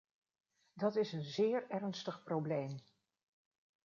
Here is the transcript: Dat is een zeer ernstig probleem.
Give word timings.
Dat 0.73 0.95
is 0.95 1.13
een 1.13 1.23
zeer 1.23 1.69
ernstig 1.69 2.23
probleem. 2.23 2.81